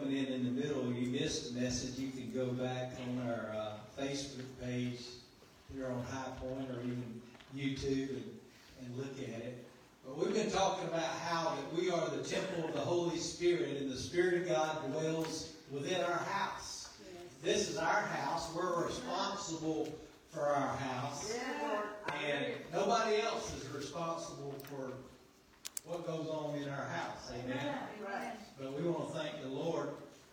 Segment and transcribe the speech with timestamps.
[0.00, 3.54] coming in in the middle, you missed the message, you can go back on our
[3.54, 5.00] uh, Facebook page
[5.72, 7.20] here on High Point or even
[7.56, 8.38] YouTube and,
[8.84, 9.64] and look at it.
[10.04, 13.76] But we've been talking about how that we are the temple of the Holy Spirit
[13.80, 16.88] and the Spirit of God dwells within our house.
[17.42, 18.48] This is our house.
[18.54, 19.96] We're responsible
[20.30, 21.38] for our house.
[22.26, 24.92] And nobody else is responsible for
[25.84, 27.30] what goes on in our house.
[27.32, 27.74] Amen.
[28.58, 29.90] But we want to thank the Lord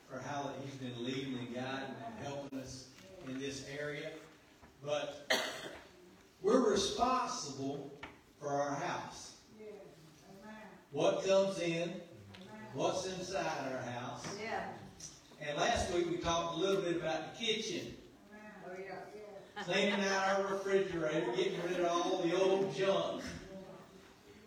[0.10, 2.88] for how that He's been leading and guiding and helping us
[3.28, 4.12] in this area.
[4.84, 5.32] But
[6.42, 7.92] we're responsible
[8.40, 9.34] for our house.
[10.92, 11.94] What comes in,
[12.74, 14.26] what's inside our house.
[15.46, 17.94] And last week we talked a little bit about the kitchen.
[19.58, 23.24] Oh, Cleaning out our refrigerator, getting rid of all the old junk.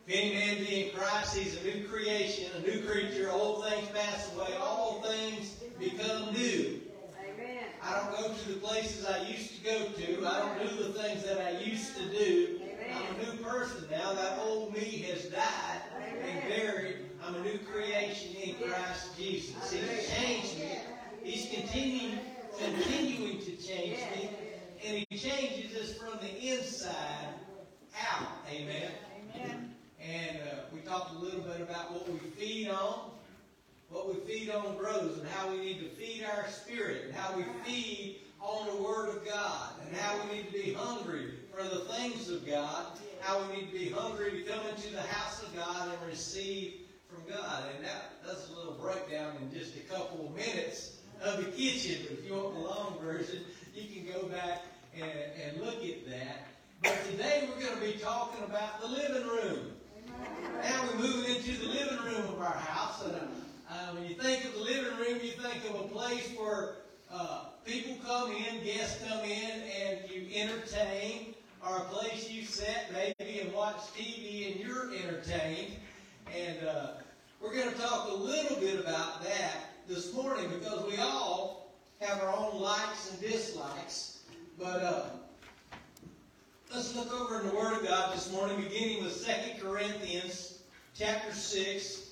[0.06, 3.30] If any man be in Christ, he's a new creation, a new creature.
[3.30, 6.80] Old things pass away, all things become new.
[7.18, 7.64] Amen.
[7.82, 10.26] I don't go to the places I used to go to.
[10.26, 12.60] I don't do the things that I used to do.
[12.94, 14.12] I'm a new person now.
[14.12, 15.80] That old me has died
[16.22, 16.96] and buried.
[17.26, 19.72] I'm a new creation in Christ Jesus.
[19.72, 20.78] He's changed me.
[21.22, 22.18] He's continuing,
[22.58, 24.30] continuing to change me.
[24.86, 27.34] And he changes us from the inside
[27.98, 28.28] out.
[28.50, 28.90] Amen.
[29.34, 29.73] Amen.
[30.06, 33.10] And uh, we talked a little bit about what we feed on.
[33.90, 37.36] What we feed on grows, and how we need to feed our spirit, and how
[37.36, 41.62] we feed on the Word of God, and how we need to be hungry for
[41.62, 42.86] the things of God,
[43.20, 46.74] how we need to be hungry to come into the house of God and receive
[47.08, 47.64] from God.
[47.76, 52.04] And that, that's a little breakdown in just a couple of minutes of the kitchen.
[52.08, 53.40] But if you want the long version,
[53.74, 54.62] you can go back
[54.94, 56.48] and, and look at that.
[56.82, 59.72] But today we're going to be talking about the living room.
[60.62, 63.04] Now we're moving into the living room of our house.
[63.04, 66.76] And, uh, when you think of the living room, you think of a place where
[67.12, 71.34] uh, people come in, guests come in, and you entertain,
[71.66, 75.76] or a place you sit maybe and watch TV and you're entertained.
[76.34, 76.86] And uh,
[77.40, 82.20] we're going to talk a little bit about that this morning because we all have
[82.22, 84.22] our own likes and dislikes.
[84.58, 85.04] But uh,
[86.74, 90.58] let's look over in the Word of God this morning, beginning with 2 Corinthians
[90.92, 92.08] chapter 6,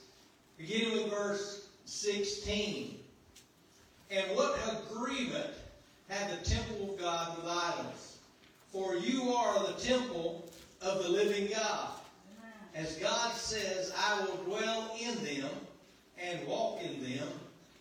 [0.56, 2.96] beginning with verse 16.
[4.12, 4.56] And what
[4.88, 5.50] agreement
[6.08, 8.18] had the temple of God with idols?
[8.70, 10.48] For you are the temple
[10.80, 11.88] of the living God.
[12.76, 15.50] As God says, I will dwell in them
[16.22, 17.28] and walk in them,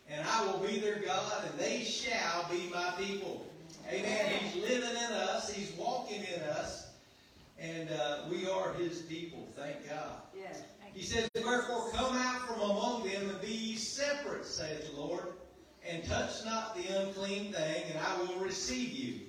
[0.09, 3.45] and I will be their God, and they shall be my people.
[3.91, 4.25] Amen.
[4.39, 5.51] He's living in us.
[5.51, 6.87] He's walking in us.
[7.59, 9.47] And uh, we are his people.
[9.55, 10.21] Thank God.
[10.35, 10.61] Yes.
[10.93, 15.33] He says, Wherefore come out from among them and be ye separate, saith the Lord,
[15.87, 19.19] and touch not the unclean thing, and I will receive you.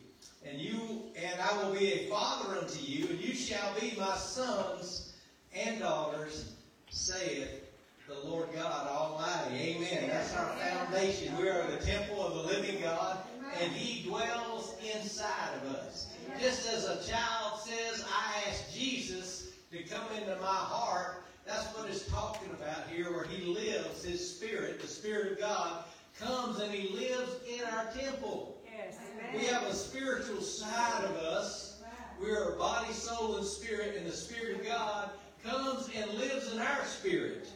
[0.45, 4.17] And you and I will be a father unto you, and you shall be my
[4.17, 5.13] sons
[5.55, 6.55] and daughters,
[6.91, 7.63] saith
[8.09, 9.77] the Lord God Almighty.
[9.77, 10.09] Amen.
[10.09, 11.37] That's our foundation.
[11.39, 13.19] We are the temple of the living God,
[13.61, 16.13] and He dwells inside of us.
[16.41, 21.89] Just as a child says, I ask Jesus to come into my heart, that's what
[21.89, 25.85] it's talking about here, where He lives, His Spirit, the Spirit of God,
[26.19, 28.61] comes and He lives in our temple.
[28.65, 28.99] Yes.
[29.35, 31.81] We have a spiritual side of us.
[32.21, 35.11] We are body, soul, and spirit, and the Spirit of God
[35.45, 37.49] comes and lives in our spirit.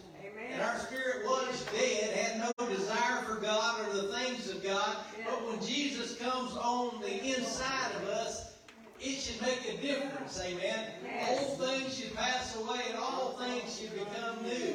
[0.52, 4.96] And our spirit was dead, had no desire for God or the things of God.
[5.24, 8.54] But when Jesus comes on the inside of us,
[9.00, 10.40] it should make a difference.
[10.40, 10.86] Amen.
[11.28, 14.74] Old things should pass away and all things should become new.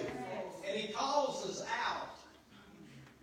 [0.67, 2.09] And He calls us out.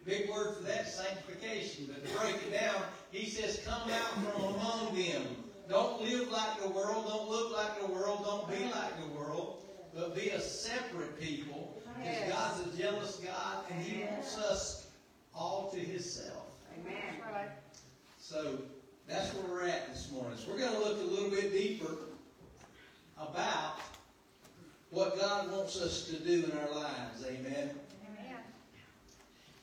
[0.05, 1.87] Big word for that, sanctification.
[1.87, 2.83] But to break it down,
[3.13, 5.23] He says, come out from among them.
[5.69, 7.07] Don't live like the world.
[7.09, 8.25] Don't look like the world.
[8.25, 9.58] Don't be like the world.
[9.99, 11.83] But be a separate people.
[11.99, 14.87] Because God's a jealous God and He wants us
[15.35, 16.47] all to Himself.
[16.79, 17.49] Amen.
[18.21, 18.59] So
[19.09, 20.39] that's where we're at this morning.
[20.39, 21.97] So we're going to look a little bit deeper
[23.19, 23.81] about
[24.91, 27.25] what God wants us to do in our lives.
[27.27, 27.71] Amen.
[28.07, 28.39] Amen.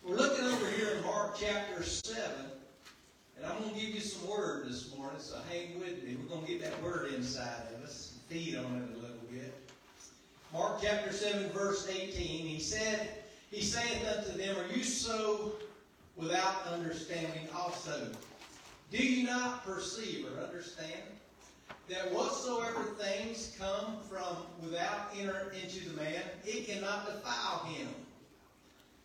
[0.03, 2.21] We're looking over here in Mark chapter 7,
[3.37, 6.17] and I'm going to give you some word this morning, so hang with me.
[6.19, 9.01] We're going to get that word inside of us and feed on it a little
[9.01, 9.04] bit.
[10.55, 13.09] Mark chapter 7, verse 18, he said,
[13.51, 15.53] He saith unto them, Are you so
[16.15, 18.09] without understanding also?
[18.89, 21.03] Do you not perceive or understand
[21.89, 27.89] that whatsoever things come from without enter into the man, it cannot defile him?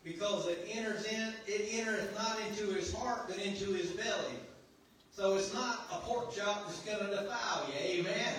[0.05, 4.35] because it enters in, it entereth not into his heart, but into his belly.
[5.13, 8.01] So it's not a pork chop that's going to defile you.
[8.01, 8.35] Amen.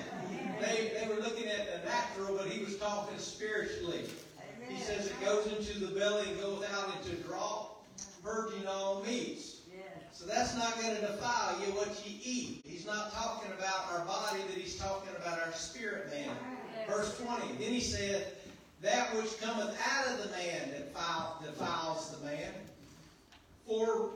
[0.60, 4.04] They, they were looking at the natural, but he was talking spiritually.
[4.68, 7.68] He says it goes into the belly and goes out into draw,
[8.24, 9.58] purging all meats.
[10.14, 12.62] So that's not going to defile you what you eat.
[12.64, 16.30] He's not talking about our body, that he's talking about our spirit man.
[16.88, 17.54] Verse 20.
[17.54, 18.28] Then he said,
[18.82, 22.54] That which cometh out of the man defile, defiles the man.
[23.66, 24.12] For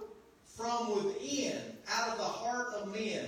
[0.45, 1.57] from within,
[1.89, 3.25] out of the heart of men,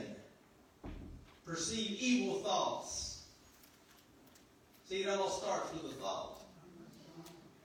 [1.46, 3.17] proceed evil thoughts.
[4.88, 6.40] See, it all starts with a thought.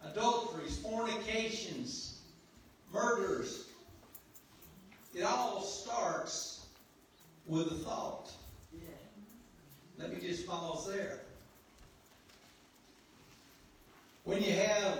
[0.04, 2.18] Adulteries, fornications,
[2.92, 3.66] murders.
[5.14, 6.66] It all starts
[7.46, 8.32] with a thought.
[9.98, 11.20] Let me just pause there.
[14.24, 14.98] When you have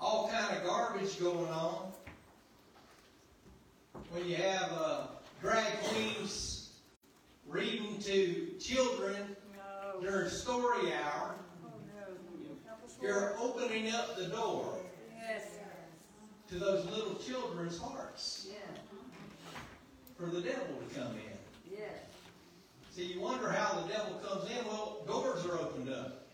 [0.00, 1.92] all kind of garbage going on,
[4.10, 5.00] when you have uh,
[5.42, 6.53] drag queens
[8.04, 9.34] to children
[10.02, 11.70] during story hour, oh,
[13.00, 14.76] you're opening up the door
[16.48, 18.48] to those little children's hearts
[20.18, 21.78] for the devil to come in.
[22.94, 24.64] See, you wonder how the devil comes in.
[24.66, 26.26] Well, doors are opened up.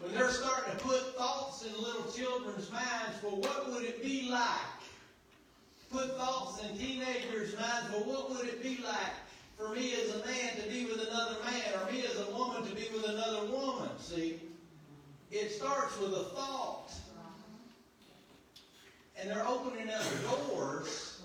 [0.00, 4.30] When they're starting to put thoughts in little children's minds, well, what would it be
[4.30, 4.48] like?
[5.90, 9.12] Put thoughts in teenagers' minds, well, what would it be like
[9.60, 12.66] for me as a man to be with another man, or me as a woman
[12.66, 13.90] to be with another woman?
[13.98, 14.40] See,
[15.30, 16.90] it starts with a thought.
[19.16, 20.02] And they're opening up
[20.48, 21.20] doors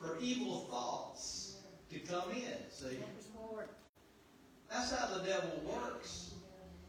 [0.00, 1.58] for evil thoughts
[1.92, 2.70] to come in.
[2.70, 2.98] See?
[4.68, 6.32] That's how the devil works.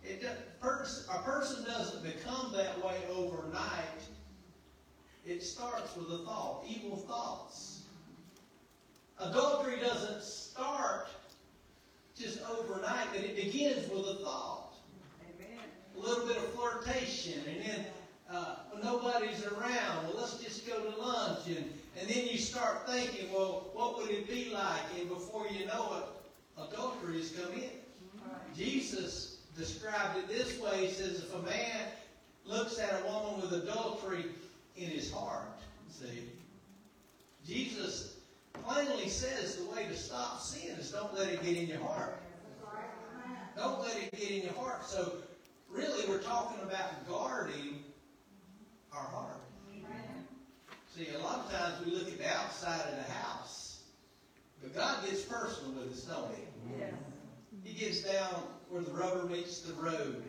[0.04, 4.02] It does, a person doesn't become that way overnight.
[5.26, 7.69] It starts with a thought, evil thoughts.
[9.20, 11.10] Adultery doesn't start
[12.18, 14.74] just overnight, but it begins with a thought.
[15.96, 17.86] A little bit of flirtation, and then
[18.32, 21.58] uh, when nobody's around, well, let's just go to lunch, and,
[22.00, 24.82] and then you start thinking, well, what would it be like?
[24.98, 27.70] And before you know it, adultery has come in.
[28.56, 30.88] Jesus described it this way.
[30.88, 31.88] He says, if a man
[32.46, 34.26] looks at a woman with adultery
[34.78, 36.30] in his heart, see,
[37.46, 38.19] Jesus
[38.66, 42.22] plainly says the way to stop sin is don't let it get in your heart.
[43.56, 44.86] Don't let it get in your heart.
[44.86, 45.14] So,
[45.70, 47.84] really, we're talking about guarding
[48.94, 49.42] our heart.
[50.96, 53.84] See, a lot of times we look at the outside of the house,
[54.62, 56.78] but God gets personal with us, don't He?
[56.80, 56.94] Yes.
[57.64, 60.24] He gets down where the rubber meets the road,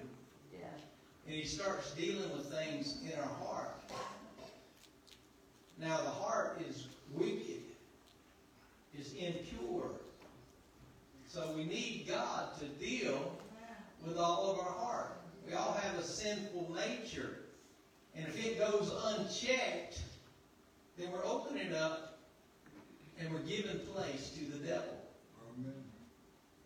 [0.52, 0.66] Yeah.
[1.26, 3.74] and He starts dealing with things in our heart.
[5.78, 7.62] Now, the heart is wicked,
[8.98, 9.90] is impure.
[11.28, 13.38] So we need God to deal
[14.06, 15.20] with all of our heart.
[15.46, 17.36] We all have a sinful nature.
[18.16, 20.00] And if it goes unchecked,
[20.98, 22.18] then we're opening up
[23.18, 24.96] and we're giving place to the devil.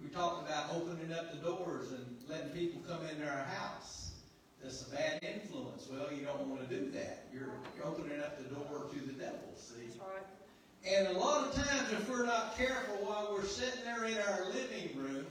[0.03, 4.12] We talked about opening up the doors and letting people come into our house.
[4.62, 5.89] That's a bad influence.
[5.91, 7.27] Well, you don't want to do that.
[7.32, 9.87] You're, you're opening up the door to the devil, see?
[9.87, 10.44] That's right.
[10.86, 14.44] And a lot of times, if we're not careful while we're sitting there in our
[14.48, 15.24] living room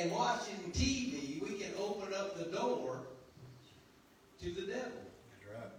[0.00, 3.00] and watching TV, we can open up the door
[4.40, 5.70] to the devil That's right.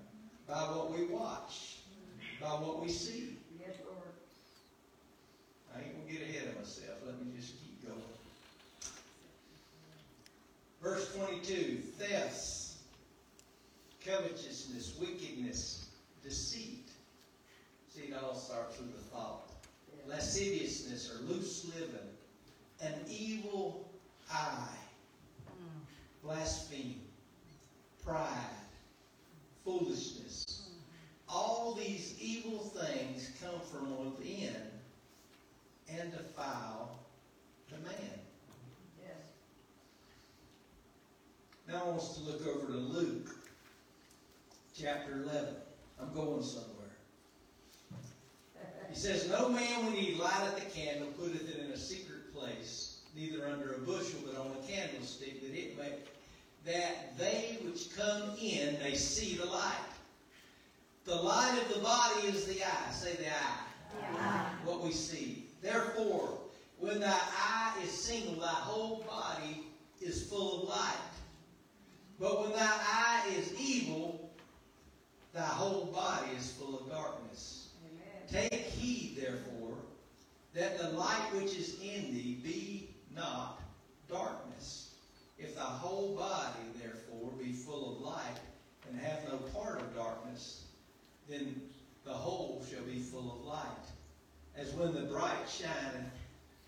[0.47, 1.77] by what we watch,
[2.39, 3.38] by what we see.
[3.59, 3.97] Yes, Lord.
[5.75, 7.00] I ain't gonna get ahead of myself.
[7.07, 8.01] Let me just keep going.
[10.79, 12.77] Verse 22 thefts,
[14.05, 15.88] covetousness, wickedness,
[16.24, 16.85] deceit.
[17.95, 19.49] See, it all starts with a thought.
[20.05, 22.09] Lasciviousness or loose living,
[22.81, 23.89] an evil
[24.29, 24.67] eye,
[26.21, 26.99] blaspheme,
[28.05, 28.33] pride,
[29.63, 30.71] foolishness.
[31.29, 34.55] All these evil things come from within
[35.89, 36.99] and defile
[37.69, 38.19] the man.
[39.01, 39.15] Yes.
[41.67, 43.29] Now I want us to look over to Luke
[44.77, 45.55] chapter 11.
[46.01, 46.75] I'm going somewhere.
[48.95, 53.01] He says, No man, when he lighteth the candle, putteth it in a secret place,
[53.13, 54.55] neither under a bushel, but on
[55.22, 56.05] a candlestick, that
[56.65, 59.72] that they which come in may see the light.
[61.05, 62.91] The light of the body is the eye.
[62.91, 64.50] Say the eye.
[64.63, 65.45] What we see.
[65.62, 66.39] Therefore,
[66.79, 69.67] when thy eye is single, thy whole body
[70.01, 70.98] is full of light.
[72.19, 74.31] But when thy eye is evil,
[75.34, 77.69] thy whole body is full of darkness.
[77.86, 78.50] Amen.
[78.50, 79.77] Take heed, therefore,
[80.53, 83.62] that the light which is in thee be not
[84.10, 84.85] darkness.
[85.38, 88.39] If thy whole body, therefore, be full of light,
[88.89, 90.65] and hath no part of darkness,
[91.30, 91.62] then
[92.06, 93.65] the whole shall be full of light.
[94.56, 96.10] As when the bright shining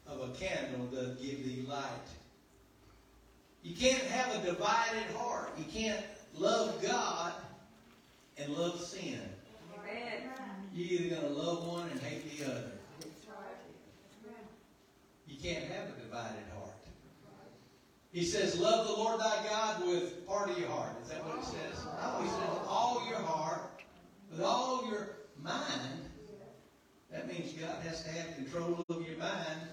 [0.08, 1.84] of a candle doth give thee light.
[3.64, 5.52] You can't have a divided heart.
[5.58, 7.34] You can't love God
[8.38, 9.20] and love sin.
[9.80, 10.30] Amen.
[10.74, 12.72] You're either going to love one and hate the other.
[15.28, 16.77] You can't have a divided heart.
[18.12, 20.92] He says, Love the Lord thy God with part of your heart.
[21.04, 21.86] Is that what it says?
[22.02, 23.84] No, he says, all your heart,
[24.32, 26.10] with all your mind.
[27.12, 29.70] That means God has to have control of your mind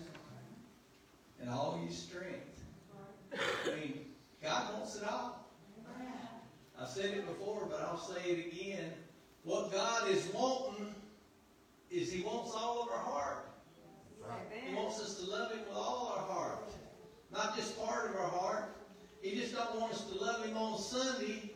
[1.40, 2.62] and all your strength.
[3.32, 4.06] I mean,
[4.42, 5.48] God wants it all.
[6.80, 8.92] I've said it before, but I'll say it again.
[9.44, 10.94] What God is wanting
[11.90, 13.48] is He wants all of our heart.
[14.50, 16.72] He wants us to love Him with all our heart,
[17.34, 18.76] not just part of our heart.
[19.20, 21.50] He just don't want us to love Him on Sunday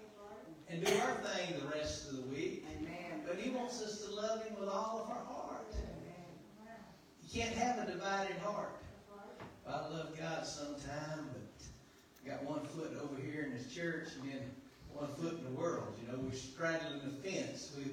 [0.69, 2.67] and do our thing the rest of the week.
[2.77, 3.23] Amen.
[3.27, 5.67] But He wants us to love Him with all of our heart.
[5.73, 6.77] Amen.
[7.23, 8.77] You can't have a divided heart.
[9.67, 11.49] I love God sometime, but
[12.29, 14.51] got one foot over here in this church and then
[14.93, 15.95] one foot in the world.
[16.01, 17.73] You know, we're straddling the fence.
[17.77, 17.85] We,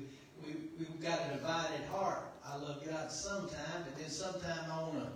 [0.44, 2.24] we, we've got a divided heart.
[2.46, 5.08] I love God sometime, but then sometime I want to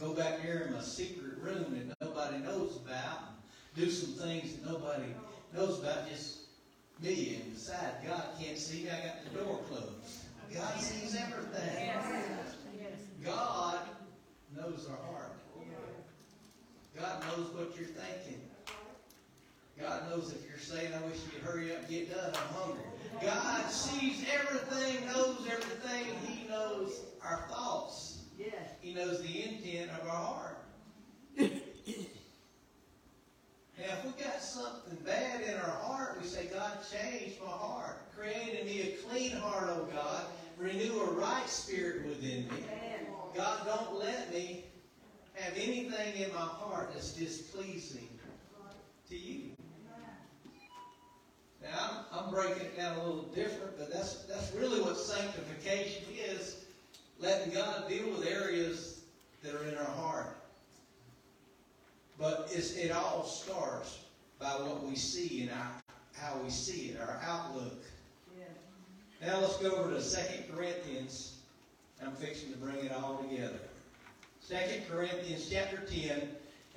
[0.00, 4.56] go back there in my secret room that nobody knows about and do some things
[4.56, 5.14] that nobody
[5.54, 6.38] knows about, just
[7.02, 7.40] me.
[7.42, 8.90] And beside, God can't see me.
[8.90, 10.24] I got the door closed.
[10.52, 11.90] God sees everything.
[13.24, 13.78] God
[14.56, 15.32] knows our heart.
[16.98, 18.40] God knows what you're thinking.
[19.78, 22.82] God knows if you're saying, I wish you'd hurry up and get done, I'm hungry.
[23.22, 28.20] God sees everything, knows everything, He knows our thoughts.
[28.80, 30.56] He knows the intent of our heart.
[31.38, 31.48] now,
[33.84, 37.96] if we got something bad in our heart, we say, God, change my heart.
[38.16, 40.24] Create in me a clean heart, O God.
[40.58, 42.64] Renew a right spirit within me.
[43.34, 44.64] God, don't let me
[45.34, 48.08] have anything in my heart that's displeasing
[49.08, 49.50] to you.
[51.62, 56.04] Now, I'm, I'm breaking it down a little different, but that's, that's really what sanctification
[56.12, 56.64] is
[57.18, 59.02] letting God deal with areas
[59.42, 60.39] that are in our heart.
[62.20, 64.00] But it all starts
[64.38, 65.72] by what we see and our,
[66.12, 67.82] how we see it, our outlook.
[68.38, 69.26] Yeah.
[69.26, 71.38] Now let's go over to 2 Corinthians.
[72.04, 73.60] I'm fixing to bring it all together.
[74.48, 74.56] 2
[74.90, 76.28] Corinthians chapter 10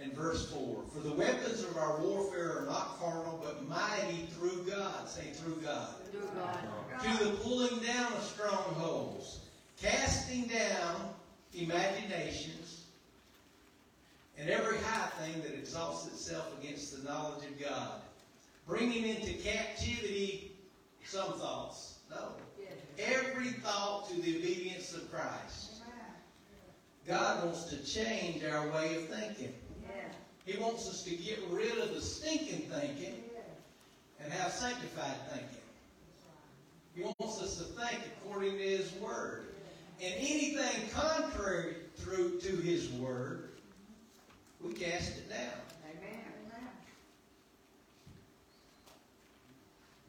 [0.01, 0.83] and verse 4.
[0.93, 5.09] For the weapons of our warfare are not carnal, but mighty through God.
[5.09, 5.89] Say, through God.
[6.11, 7.17] Through God.
[7.17, 9.39] To the pulling down of strongholds,
[9.81, 11.09] casting down
[11.53, 12.62] imaginations,
[14.37, 18.01] and every high thing that exalts itself against the knowledge of God,
[18.67, 20.51] bringing into captivity
[21.05, 21.99] some thoughts.
[22.09, 22.29] No.
[22.99, 25.81] Every thought to the obedience of Christ.
[27.07, 29.53] God wants to change our way of thinking.
[30.45, 33.23] He wants us to get rid of the stinking thinking
[34.21, 35.57] and have sanctified thinking.
[36.95, 39.47] He wants us to think according to His Word.
[40.01, 43.49] And anything contrary through to His Word,
[44.63, 45.59] we cast it down.
[45.85, 46.23] Amen.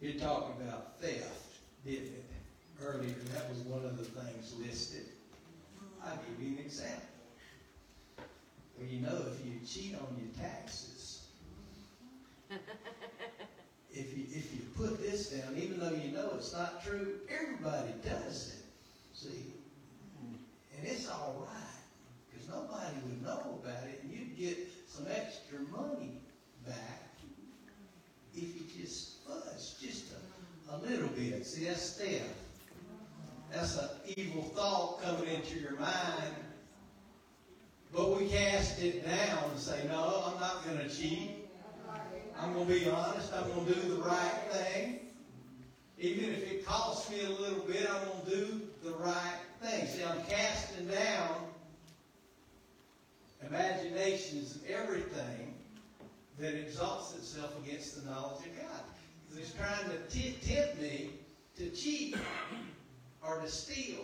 [0.01, 2.25] You're talking about theft, didn't it?
[2.81, 5.07] Earlier, that was one of the things listed.
[6.05, 7.03] I'll give you an example.
[8.77, 11.27] Well, you know, if you cheat on your taxes,
[12.51, 17.95] if you if you put this down, even though you know it's not true, everybody
[18.05, 19.17] does it.
[19.17, 19.53] See,
[20.77, 21.74] and it's all right
[22.55, 24.59] nobody would know about it, and you'd get
[24.89, 26.21] some extra money
[26.67, 27.11] back
[28.35, 31.47] if you just fudge just a, a little bit.
[31.47, 32.25] See, that's theft.
[33.53, 36.35] That's an evil thought coming into your mind
[37.95, 41.31] but we cast it down and say, no, I'm not going to cheat.
[42.37, 43.33] I'm going to be honest.
[43.33, 44.99] I'm going to do the right thing.
[46.01, 49.87] Even if it costs me a little bit, I'm going to do the right thing.
[49.87, 51.47] See, I'm casting down
[53.49, 55.55] Imagination is everything
[56.39, 58.81] that exalts itself against the knowledge of God.
[59.29, 61.11] He's it's trying to t- tempt me
[61.59, 62.17] to cheat
[63.23, 64.01] or to steal.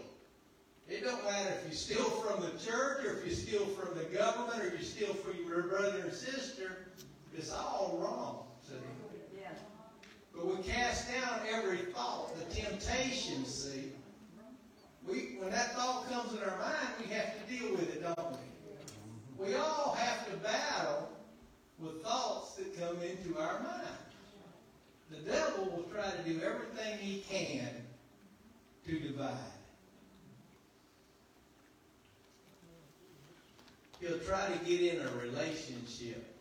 [0.88, 4.04] It don't matter if you steal from the church or if you steal from the
[4.04, 6.88] government or if you steal from your brother or sister.
[7.36, 8.44] It's all wrong.
[8.68, 8.74] See?
[9.40, 9.50] Yeah.
[10.34, 13.92] But we cast down every thought, the temptation, see.
[15.06, 18.32] We, when that thought comes in our mind, we have to deal with it, don't
[18.32, 18.49] we?
[19.40, 21.08] We all have to battle
[21.78, 23.96] with thoughts that come into our mind.
[25.10, 27.70] The devil will try to do everything he can
[28.86, 29.34] to divide.
[34.00, 36.36] He'll try to get in a relationship.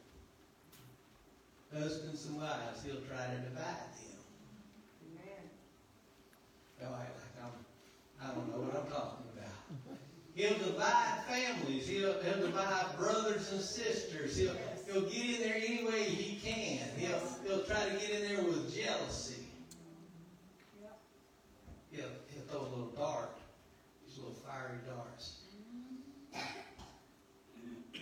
[1.73, 4.19] Husbands and wives, he'll try to divide them.
[5.05, 5.49] Amen.
[6.81, 9.97] Well, I, like I'm, I don't know what I'm talking about.
[10.39, 11.86] He'll divide families.
[11.86, 14.38] He'll, he'll divide brothers and sisters.
[14.38, 14.55] He'll,
[14.88, 16.88] he'll get in there any way he can.
[16.96, 19.43] He'll, he'll try to get in there with jealousy.
[21.91, 23.38] He'll, he'll throw a little dart,
[24.08, 25.39] these little fiery darts.
[26.34, 28.00] Mm-hmm.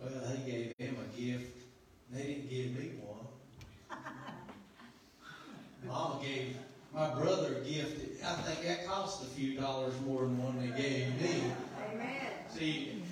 [0.00, 1.62] Well, he gave him a gift.
[2.10, 3.96] They didn't give me one.
[5.86, 6.56] Mama gave
[6.98, 8.16] my brother gifted.
[8.26, 11.42] I think that cost a few dollars more than one they gave me.
[11.92, 12.32] Amen.
[12.48, 13.02] See,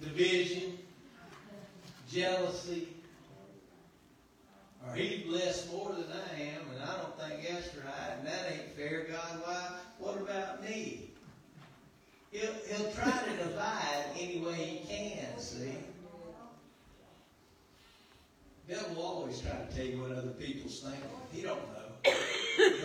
[0.00, 0.78] division,
[2.10, 2.88] jealousy.
[4.86, 8.52] Or he blessed more than I am, and I don't think that's right, and that
[8.52, 9.42] ain't fair, God.
[9.44, 9.68] Why?
[9.98, 11.10] What about me?
[12.30, 15.72] He'll, he'll try to divide any way he can, see?
[18.68, 21.02] Devil will always try to tell you what other people's thinking.
[21.32, 22.12] He don't know.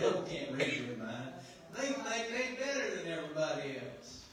[0.02, 1.32] Devil can't read your mind.
[1.76, 4.24] They think they better than everybody else.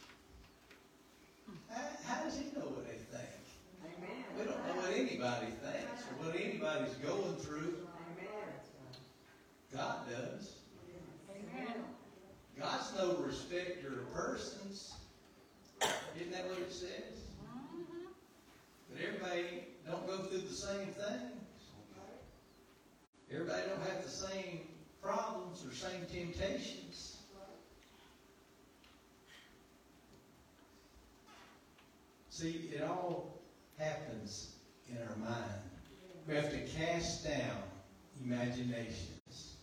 [1.69, 3.37] How, how does he know what they think?
[3.85, 4.23] Amen.
[4.35, 7.85] We don't know what anybody thinks or what anybody's going through.
[8.17, 8.49] Amen.
[9.71, 10.53] God does.
[11.29, 11.75] Amen.
[12.59, 14.95] God's no respecter of persons.
[16.15, 17.29] Isn't that what it says?
[18.89, 21.39] But everybody don't go through the same things.
[23.31, 24.61] Everybody don't have the same
[25.01, 27.17] problems or same temptations.
[32.29, 33.41] See, it all
[33.77, 34.55] happens
[34.89, 35.61] in our mind.
[36.27, 37.57] We have to cast down
[38.23, 39.55] imaginations.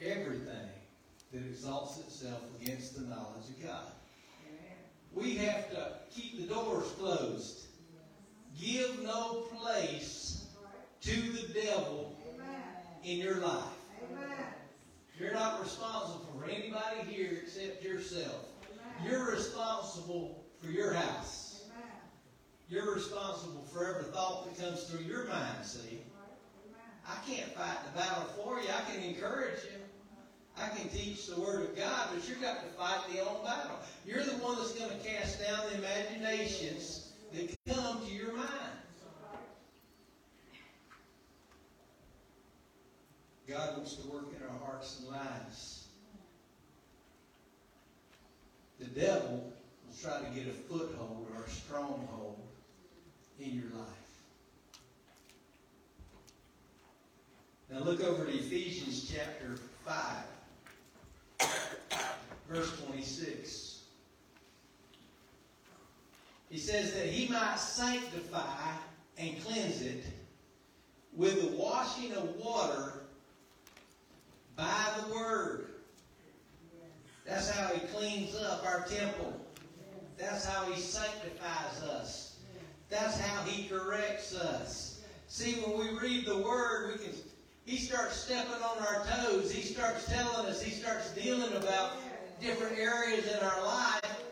[0.00, 0.68] Everything
[1.32, 3.92] that exalts itself against the knowledge of God.
[5.14, 7.66] We have to keep the doors closed.
[8.60, 10.46] Give no place
[11.02, 12.16] to the devil
[13.04, 13.77] in your life.
[15.18, 18.46] You're not responsible for anybody here except yourself.
[19.04, 21.64] You're responsible for your house.
[22.68, 26.00] You're responsible for every thought that comes through your mind, see?
[27.06, 28.68] I can't fight the battle for you.
[28.68, 29.78] I can encourage you.
[30.56, 33.78] I can teach the Word of God, but you've got to fight the own battle.
[34.04, 38.48] You're the one that's going to cast down the imaginations that come to your mind.
[43.48, 44.37] God wants to work
[44.78, 45.88] hearts and lives.
[48.78, 49.52] The devil
[49.84, 52.38] will try to get a foothold or a stronghold
[53.40, 53.88] in your life.
[57.70, 61.50] Now look over to Ephesians chapter 5,
[62.48, 63.82] verse 26.
[66.50, 68.70] He says that he might sanctify
[69.18, 70.04] and cleanse it
[71.16, 73.07] with the washing of water
[74.58, 75.68] by the word.
[77.24, 79.32] That's how he cleans up our temple.
[80.18, 82.36] That's how he sanctifies us.
[82.90, 85.00] That's how he corrects us.
[85.28, 87.14] See, when we read the word, we can
[87.64, 89.52] he starts stepping on our toes.
[89.52, 91.92] He starts telling us, he starts dealing about
[92.40, 94.22] different areas in our life.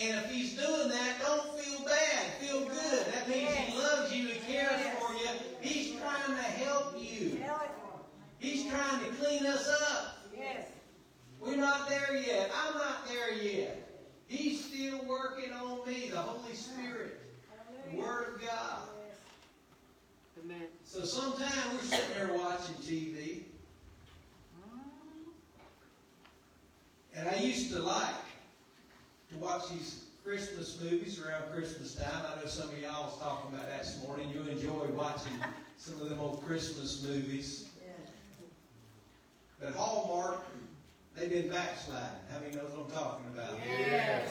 [0.00, 2.26] And if he's doing that, don't feel bad.
[2.38, 3.06] Feel good.
[3.12, 5.30] That means he loves you, he cares for you.
[5.60, 7.42] He's trying to help you.
[8.46, 10.18] He's trying to clean us up.
[10.38, 10.68] Yes.
[11.40, 12.48] We're not there yet.
[12.54, 13.90] I'm not there yet.
[14.28, 17.20] He's still working on me, the Holy Spirit,
[17.90, 18.78] the Word of God.
[20.44, 20.68] Amen.
[20.84, 23.42] So sometimes we're sitting there watching TV.
[27.16, 28.14] And I used to like
[29.32, 32.22] to watch these Christmas movies around Christmas time.
[32.32, 34.30] I know some of y'all was talking about that this morning.
[34.30, 35.32] You enjoy watching
[35.78, 37.70] some of them old Christmas movies.
[39.66, 40.46] But Hallmark,
[41.16, 42.20] they've been backsliding.
[42.30, 43.58] How many knows what I'm talking about?
[43.68, 44.30] Yes.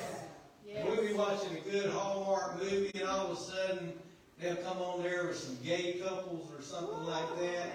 [0.73, 3.91] And We'll be watching a good Hallmark movie, and all of a sudden
[4.39, 7.67] they'll come on there with some gay couples or something like that.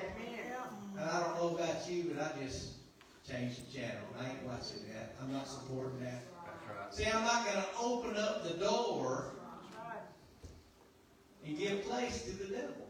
[0.96, 2.72] And I don't know about you, but I just
[3.30, 4.06] changed the channel.
[4.18, 5.16] I ain't watching that.
[5.22, 6.22] I'm not supporting that.
[6.80, 9.34] That's See, I'm not going to open up the door
[11.46, 12.86] and give place to the devil.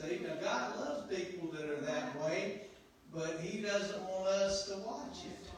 [0.00, 2.62] See, now God loves people that are that way,
[3.14, 5.50] but He doesn't want us to watch it.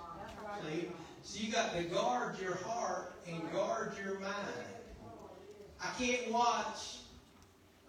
[0.71, 0.89] See,
[1.23, 4.37] So you got to guard your heart and guard your mind.
[5.83, 6.99] I can't watch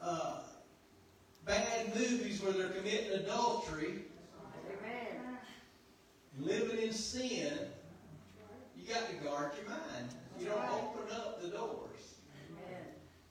[0.02, 0.40] uh,
[1.46, 4.06] bad movies where they're committing adultery
[4.82, 5.38] Amen.
[6.40, 7.54] living in sin.
[8.76, 10.10] You got to guard your mind.
[10.40, 12.16] You don't open up the doors.
[12.50, 12.82] Amen.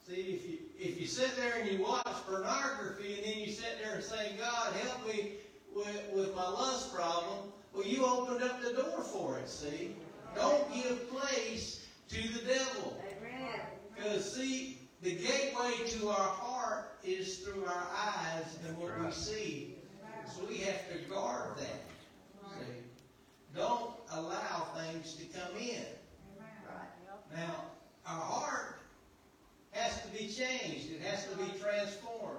[0.07, 3.79] See, if you if you sit there and you watch pornography and then you sit
[3.83, 4.62] there and say, God,
[5.85, 9.95] with, with my lust problem, well, you opened up the door for it, see?
[10.35, 13.03] Don't give place to the devil.
[13.19, 13.61] Amen.
[13.95, 19.75] Because, see, the gateway to our heart is through our eyes and what we see.
[20.27, 21.83] So we have to guard that.
[22.59, 22.67] See?
[23.55, 25.85] Don't allow things to come in.
[27.35, 27.65] Now,
[28.07, 28.79] our heart
[29.73, 30.93] has to be changed.
[30.93, 32.39] It has to be transformed.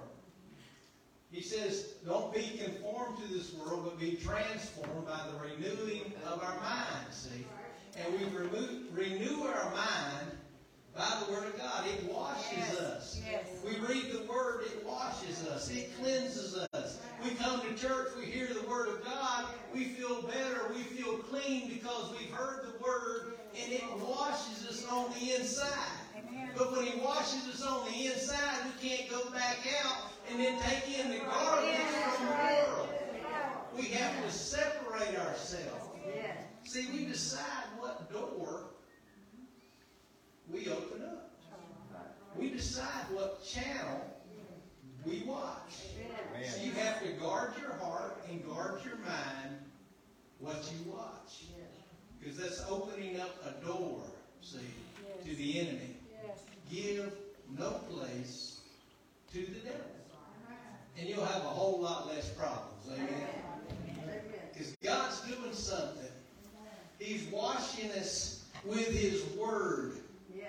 [1.34, 6.40] He says, don't be conformed to this world, but be transformed by the renewing of
[6.40, 7.44] our mind, see?
[7.98, 10.30] And we remove, renew our mind
[10.96, 11.86] by the Word of God.
[11.88, 13.20] It washes us.
[13.28, 13.48] Yes.
[13.64, 15.68] We read the Word, it washes us.
[15.70, 17.00] It cleanses us.
[17.24, 21.18] We come to church, we hear the Word of God, we feel better, we feel
[21.18, 26.03] clean because we've heard the Word, and it washes us on the inside.
[26.56, 30.60] But when He washes us on the inside, we can't go back out and then
[30.62, 32.88] take in the garbage from the world.
[33.76, 35.88] We have to separate ourselves.
[36.06, 36.36] Yes.
[36.64, 38.70] See, we decide what door
[40.50, 41.32] we open up.
[42.36, 44.00] We decide what channel
[45.04, 45.72] we watch.
[46.34, 46.50] Amen.
[46.50, 49.58] So you have to guard your heart and guard your mind
[50.38, 51.44] what you watch.
[52.18, 54.02] Because that's opening up a door,
[54.40, 54.58] see,
[55.24, 55.93] to the enemy.
[56.74, 57.12] Give
[57.56, 58.58] no place
[59.32, 59.80] to the devil.
[60.98, 62.88] And you'll have a whole lot less problems.
[62.92, 63.08] Amen.
[64.02, 64.20] Amen.
[64.52, 66.10] Because God's doing something.
[66.98, 69.98] He's washing us with His Word.
[70.34, 70.48] Yes.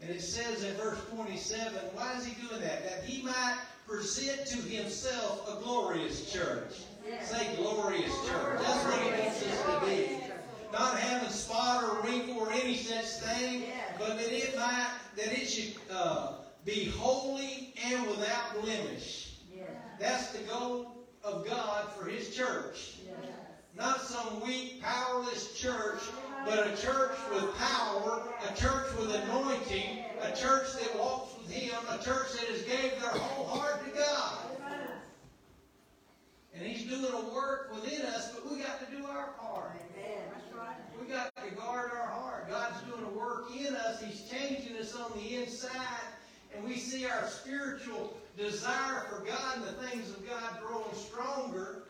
[0.00, 2.84] And it says in verse 27, why is He doing that?
[2.84, 6.76] That He might present to Himself a glorious church.
[7.06, 7.30] Yes.
[7.30, 8.60] Say glorious church.
[8.62, 10.29] That's what He wants us to be.
[10.72, 13.94] Not having spot or wrinkle or any such thing, Yes.
[13.98, 19.38] but that it might, that it should uh, be holy and without blemish.
[19.54, 19.66] Yes.
[19.98, 22.98] That's the goal of God for His church.
[23.04, 23.16] Yes.
[23.76, 26.00] Not some weak, powerless church,
[26.44, 31.78] but a church with power, a church with anointing, a church that walks with Him,
[31.88, 34.38] a church that has gave their whole heart to God.
[36.54, 39.80] And He's doing a work within us, but we got to do our part.
[41.00, 42.50] We got to guard our heart.
[42.50, 44.02] God's doing a work in us.
[44.02, 46.04] He's changing us on the inside.
[46.54, 51.84] And we see our spiritual desire for God and the things of God growing stronger.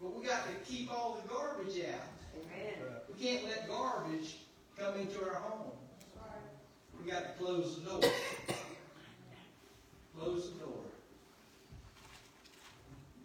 [0.00, 2.08] But we got to keep all the garbage out.
[2.36, 2.74] Amen.
[3.08, 4.36] We can't let garbage
[4.76, 5.70] come into our home.
[7.02, 8.10] We got to close the door.
[10.18, 10.78] Close the door.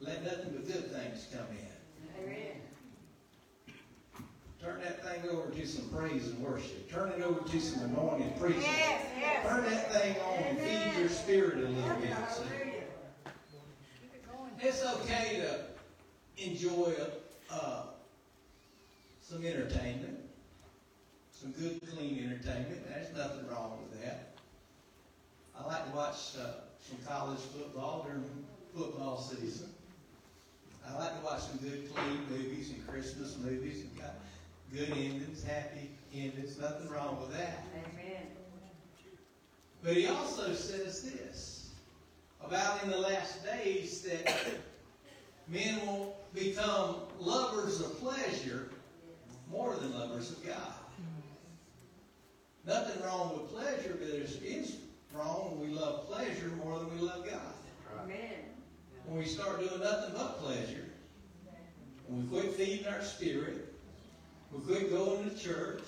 [0.01, 2.23] Let nothing but good things come in.
[2.23, 2.68] Amen.
[4.61, 6.91] Turn that thing over to some praise and worship.
[6.91, 8.61] Turn it over to some anointed preaching.
[8.61, 9.47] Yes, yes.
[9.47, 12.09] Turn that thing on and feed your spirit a little bit.
[12.29, 12.43] see.
[14.61, 16.93] It's okay to enjoy
[17.49, 17.83] uh,
[19.21, 20.19] some entertainment,
[21.31, 22.85] some good, clean entertainment.
[22.89, 24.35] There's nothing wrong with that.
[25.57, 28.25] I like to watch uh, some college football during
[28.75, 29.69] football season.
[30.85, 34.15] I like to watch some good, clean movies and Christmas movies and got
[34.73, 36.57] good endings, happy endings.
[36.59, 37.65] Nothing wrong with that.
[37.75, 38.27] Amen.
[39.83, 41.71] But he also says this
[42.43, 44.33] about in the last days that
[45.47, 48.69] men will become lovers of pleasure
[49.51, 50.73] more than lovers of God.
[52.65, 54.77] Nothing wrong with pleasure, but it is
[55.13, 57.53] wrong when we love pleasure more than we love God.
[58.03, 58.45] Amen.
[59.05, 60.85] When we start doing nothing but pleasure,
[62.07, 63.68] when we quit feeding our spirit,
[64.51, 65.83] we quit going to church,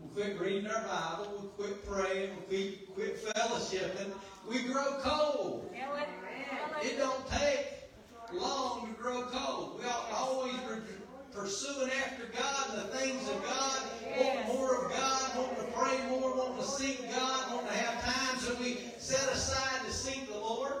[0.00, 4.12] we quit reading our Bible, we quit praying, we quit, quit fellowshipping,
[4.48, 5.74] we grow cold.
[6.82, 7.78] It don't take
[8.32, 9.80] long to grow cold.
[9.80, 10.54] We ought to always
[11.32, 13.80] pursuing after God and the things of God,
[14.18, 18.04] wanting more of God, wanting to pray more, wanting to seek God, wanting to have
[18.04, 20.72] times that we set aside to seek the Lord.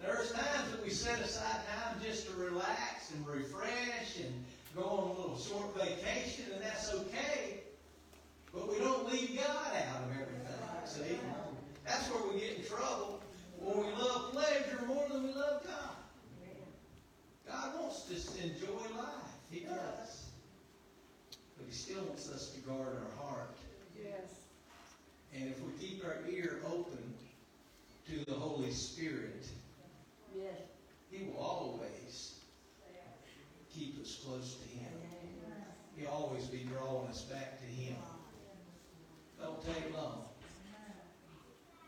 [0.00, 4.44] There's times that we set aside time just to relax and refresh and
[4.74, 7.60] go on a little short vacation, and that's okay.
[9.10, 10.36] Leave God out of everything.
[10.84, 11.18] See?
[11.84, 13.20] That's where we get in trouble.
[13.60, 15.96] When we love pleasure more than we love God.
[17.48, 19.30] God wants us to enjoy life.
[19.50, 20.26] He does.
[21.56, 23.56] But he still wants us to guard our heart.
[23.96, 24.40] Yes.
[25.34, 26.98] And if we keep our ear open
[28.08, 29.46] to the Holy Spirit,
[30.34, 30.58] Yes.
[31.10, 32.34] He will always
[33.72, 34.92] keep us close to Him.
[35.96, 37.96] He'll always be drawing us back to Him.
[39.46, 40.24] Don't take long.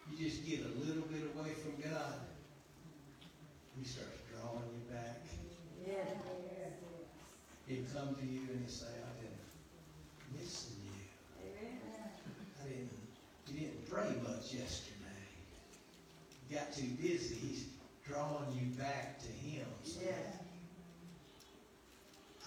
[0.08, 2.14] You just get a little bit away from God,
[3.76, 5.26] He starts drawing you back.
[5.84, 6.06] Yes.
[7.66, 11.50] He'll come to you and he'll say, I've been missing you.
[12.62, 12.90] I didn't,
[13.48, 15.26] you didn't pray much yesterday.
[16.48, 17.34] You got too busy.
[17.34, 17.66] He's
[18.06, 19.66] drawing you back to Him.
[19.82, 20.14] So Yes.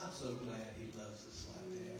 [0.01, 1.90] I'm so glad He loves us like that.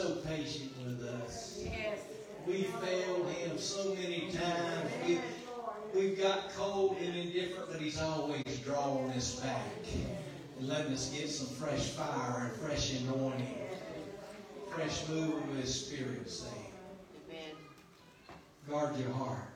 [0.00, 1.62] So patient with us.
[1.62, 1.98] Yes.
[2.46, 4.90] We failed Him so many times.
[5.06, 5.20] We,
[5.94, 9.60] we've got cold and indifferent, but He's always drawing us back
[10.58, 13.58] and letting us get some fresh fire and fresh anointing,
[14.74, 16.30] fresh move of His Spirit.
[16.30, 16.46] Say,
[17.28, 17.50] Amen.
[18.70, 19.50] guard your heart.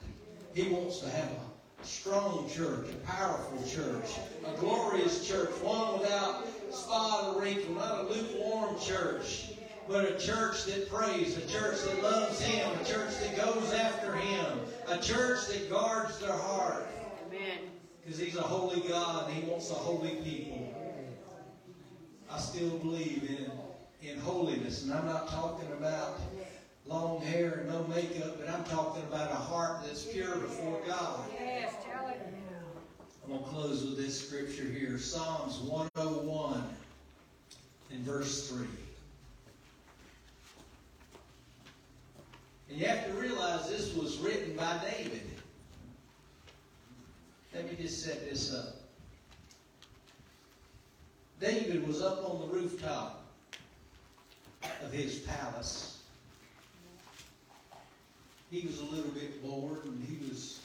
[0.52, 4.10] He wants to have a strong church, a powerful church,
[4.46, 9.53] a glorious church, one without spot or wrinkle, not a lukewarm church,
[9.88, 14.14] but a church that prays, a church that loves Him, a church that goes after
[14.14, 16.86] Him, a church that guards their heart.
[17.26, 17.58] Amen.
[18.02, 20.74] Because He's a holy God and He wants a holy people.
[22.30, 26.20] I still believe in, in holiness, and I'm not talking about
[26.86, 31.20] long hair and no makeup, but I'm talking about a heart that's pure before God.
[31.38, 31.74] Yes.
[31.84, 32.20] Tell it.
[33.24, 36.62] I'm going to close with this scripture here Psalms 101
[37.90, 38.66] in verse 3.
[42.74, 45.22] And you have to realize this was written by David.
[47.54, 48.74] Let me just set this up.
[51.38, 53.26] David was up on the rooftop
[54.82, 56.00] of his palace.
[58.50, 60.58] He was a little bit bored and he was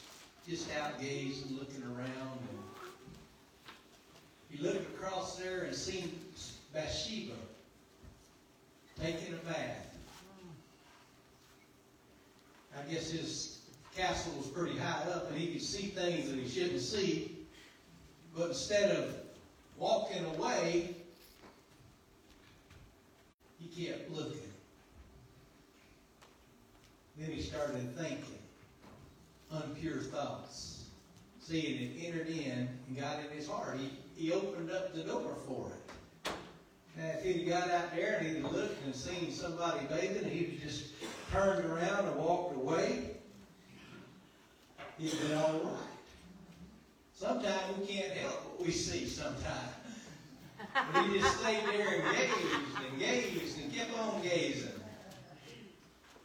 [0.48, 2.40] just out gazing, looking around.
[2.40, 2.58] And
[4.50, 6.18] he looked across there and seen
[6.72, 7.34] Bathsheba
[9.00, 9.89] taking a bath.
[12.76, 13.58] I guess his
[13.96, 17.36] castle was pretty high up and he could see things that he shouldn't see.
[18.36, 19.14] But instead of
[19.76, 20.94] walking away,
[23.58, 24.40] he kept looking.
[27.16, 28.38] Then he started thinking
[29.52, 30.84] unpure thoughts.
[31.40, 33.78] Seeing it entered in and got in his heart.
[33.78, 36.32] He, he opened up the door for it.
[36.96, 40.92] Now, if he'd got out there and he'd looked and seen somebody bathing, he'd just
[41.30, 43.10] turned around and walked away,
[44.98, 45.76] he'd been all right.
[47.14, 49.74] Sometimes we can't help what we see sometimes.
[50.92, 54.70] But he just stayed there and gazed and gazed and kept on gazing.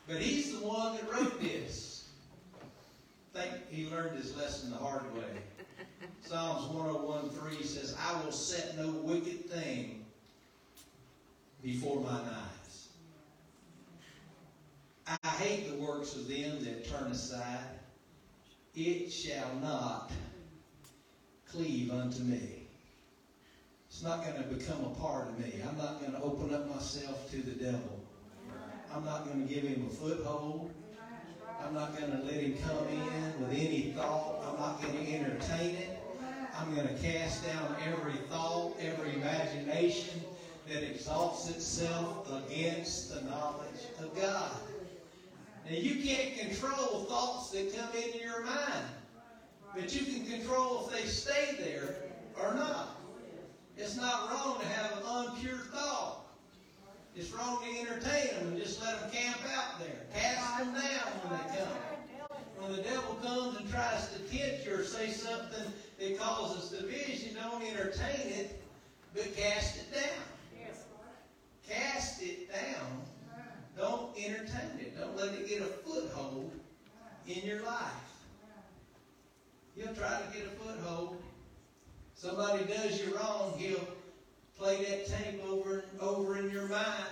[0.08, 2.10] But he's the one that wrote this.
[3.36, 5.42] I think he learned his lesson the hard way.
[6.22, 10.06] Psalms 101.3 says, I will set no wicked thing
[11.62, 12.65] before mine eyes.
[15.08, 17.60] I hate the works of them that turn aside.
[18.74, 20.12] It shall not
[21.48, 22.68] cleave unto me.
[23.88, 25.62] It's not going to become a part of me.
[25.68, 28.02] I'm not going to open up myself to the devil.
[28.94, 30.72] I'm not going to give him a foothold.
[31.64, 34.44] I'm not going to let him come in with any thought.
[34.48, 36.00] I'm not going to entertain it.
[36.58, 40.22] I'm going to cast down every thought, every imagination
[40.68, 44.52] that exalts itself against the knowledge of God.
[45.66, 48.86] Now, you can't control thoughts that come into your mind,
[49.74, 51.96] but you can control if they stay there
[52.40, 53.02] or not.
[53.76, 56.28] It's not wrong to have an unpure thought.
[57.16, 60.06] It's wrong to entertain them and just let them camp out there.
[60.14, 60.82] Cast them down
[61.24, 61.78] when they come.
[62.60, 67.38] When the devil comes and tries to tempt you or say something that causes division,
[67.42, 68.62] don't entertain it,
[69.16, 70.76] but cast it down.
[71.68, 73.15] Cast it down.
[73.78, 74.98] Don't entertain it.
[74.98, 76.52] Don't let it get a foothold
[77.28, 77.92] in your life.
[79.76, 81.22] He'll try to get a foothold.
[82.16, 83.88] Somebody does you wrong, he'll
[84.58, 87.04] play that tape over and over in your mind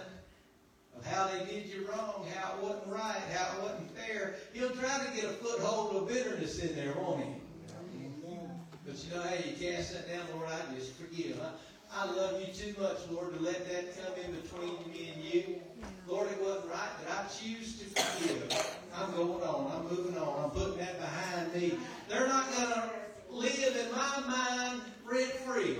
[0.97, 4.35] of how they did you wrong, how it wasn't right, how it wasn't fair.
[4.53, 7.31] He'll try to get a foothold of bitterness in there, won't he?
[8.85, 11.39] But you know how you cast that down, Lord, I just forgive.
[11.41, 11.49] I,
[11.95, 15.61] I love you too much, Lord, to let that come in between me and you.
[16.07, 18.75] Lord, it wasn't right, but I choose to forgive.
[18.95, 19.71] I'm going on.
[19.71, 20.45] I'm moving on.
[20.45, 21.77] I'm putting that behind me.
[22.09, 22.89] They're not going to
[23.29, 25.77] live in my mind rent free.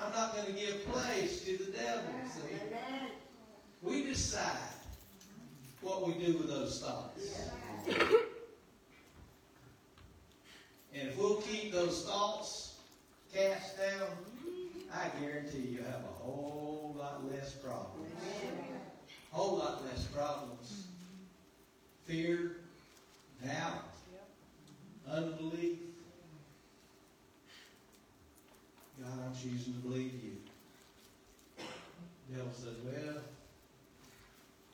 [0.00, 2.02] I'm not going to give place to the devil.
[2.32, 2.56] See?
[3.82, 4.58] We decide
[5.80, 7.50] what we do with those thoughts.
[10.94, 12.67] And if we'll keep those thoughts
[13.34, 14.08] cast down,
[14.92, 18.10] I guarantee you'll have a whole lot less problems.
[19.30, 20.86] Whole lot less problems.
[22.06, 22.56] Fear,
[23.44, 23.84] doubt,
[25.08, 25.78] unbelief.
[29.00, 30.36] God, I'm choosing to believe you.
[32.34, 33.22] devil says, well,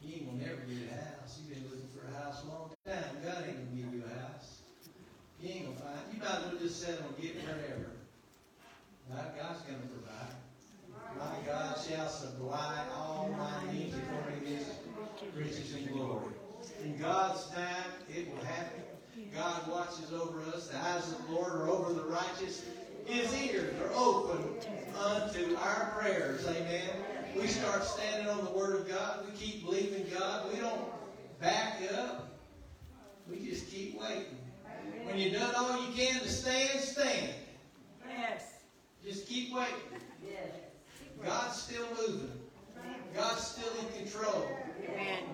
[0.01, 1.41] you ain't gonna never get a house.
[1.41, 3.05] You've been looking for a house a long time.
[3.25, 4.61] God ain't gonna give you a house.
[5.43, 6.01] You ain't gonna find.
[6.13, 8.04] You might as well just settle on getting wherever.
[9.11, 10.35] God, God's gonna provide.
[11.19, 14.67] My God shall supply all my needs according to His
[15.37, 16.35] riches and glory.
[16.83, 18.83] In God's time, it will happen.
[19.35, 20.69] God watches over us.
[20.69, 22.65] The eyes of the Lord are over the righteous.
[23.05, 24.39] His ears are open
[24.99, 26.47] unto our prayers.
[26.47, 26.89] Amen.
[27.37, 29.27] We start standing on the Word of God.
[29.27, 30.53] We keep believing God.
[30.53, 30.81] We don't
[31.41, 32.39] back up.
[33.29, 34.39] We just keep waiting.
[35.05, 37.35] When you've done all you can to stand, stand.
[39.07, 39.75] Just keep waiting.
[40.25, 40.49] Yes.
[41.23, 42.33] God's still moving.
[43.15, 44.49] God's still in control.
[44.89, 45.25] Amen.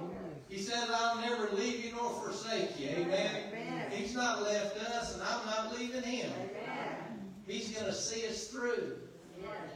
[0.49, 2.89] He says, I'll never leave you nor forsake you.
[2.89, 3.91] Amen.
[3.91, 6.33] He's not left us, and I'm not leaving him.
[7.47, 8.97] He's going to see us through.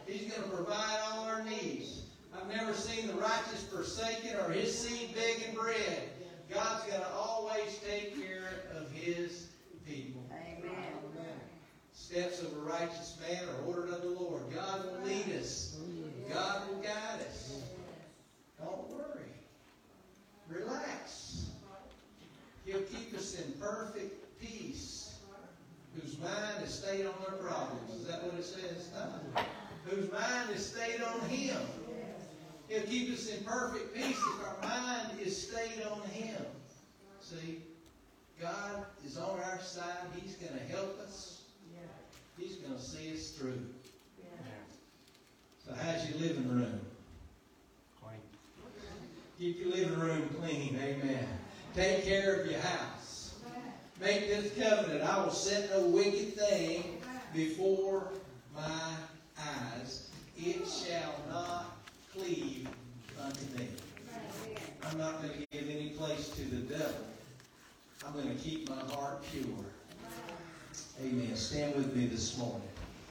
[0.06, 2.02] He's going to provide all our needs.
[2.36, 6.10] I've never seen the righteous forsaken or his seed begging bread.
[6.52, 9.48] God's going to always take care of his
[9.86, 10.22] people.
[12.14, 14.42] Steps of a righteous man are ordered of the Lord.
[14.54, 15.76] God will lead us.
[16.32, 17.60] God will guide us.
[18.56, 19.32] Don't worry.
[20.48, 21.46] Relax.
[22.64, 25.16] He'll keep us in perfect peace.
[26.00, 27.92] Whose mind is stayed on their problems.
[27.92, 28.90] Is that what it says?
[28.94, 29.42] No.
[29.86, 31.62] Whose mind is stayed on Him.
[32.68, 36.46] He'll keep us in perfect peace if our mind is stayed on Him.
[37.20, 37.60] See,
[38.40, 40.06] God is on our side.
[40.14, 41.33] He's going to help us.
[42.38, 43.62] He's going to see us through.
[45.66, 46.80] So how's your living room?
[48.02, 48.20] Clean.
[49.38, 50.78] Keep your living room clean.
[50.82, 51.26] Amen.
[51.74, 53.34] Take care of your house.
[54.00, 55.02] Make this covenant.
[55.02, 57.00] I will set no wicked thing
[57.32, 58.08] before
[58.54, 58.90] my
[59.38, 60.10] eyes.
[60.36, 61.78] It shall not
[62.12, 62.68] cleave
[63.22, 63.68] unto me.
[64.84, 67.06] I'm not going to give any place to the devil.
[68.06, 69.64] I'm going to keep my heart pure.
[71.02, 71.36] Amen.
[71.36, 72.73] Stand with me this morning.